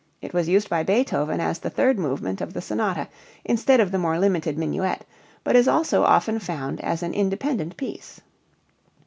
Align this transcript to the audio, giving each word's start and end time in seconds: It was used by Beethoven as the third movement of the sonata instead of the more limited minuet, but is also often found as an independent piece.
It 0.19 0.33
was 0.33 0.49
used 0.49 0.67
by 0.67 0.81
Beethoven 0.81 1.39
as 1.39 1.59
the 1.59 1.69
third 1.69 1.99
movement 1.99 2.41
of 2.41 2.53
the 2.55 2.59
sonata 2.59 3.07
instead 3.45 3.79
of 3.79 3.91
the 3.91 3.99
more 3.99 4.17
limited 4.17 4.57
minuet, 4.57 5.05
but 5.43 5.55
is 5.55 5.67
also 5.67 6.01
often 6.05 6.39
found 6.39 6.81
as 6.83 7.03
an 7.03 7.13
independent 7.13 7.77
piece. 7.77 8.19